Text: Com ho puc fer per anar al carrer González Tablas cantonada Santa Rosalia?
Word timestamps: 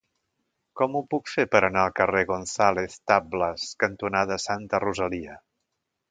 Com 0.79 0.95
ho 0.99 1.01
puc 1.09 1.27
fer 1.33 1.43
per 1.55 1.59
anar 1.67 1.83
al 1.89 1.91
carrer 1.99 2.23
González 2.31 2.95
Tablas 3.11 3.65
cantonada 3.83 4.39
Santa 4.45 4.81
Rosalia? 4.85 5.37